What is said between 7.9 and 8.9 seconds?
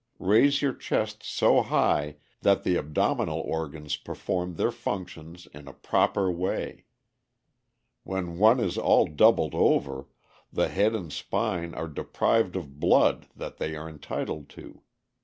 When one is